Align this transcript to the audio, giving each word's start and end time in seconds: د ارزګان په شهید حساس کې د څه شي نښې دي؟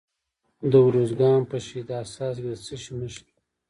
د 0.71 0.73
ارزګان 0.87 1.41
په 1.49 1.57
شهید 1.65 1.89
حساس 2.01 2.35
کې 2.41 2.49
د 2.53 2.53
څه 2.65 2.75
شي 2.83 2.93
نښې 2.99 3.21
دي؟ 3.25 3.33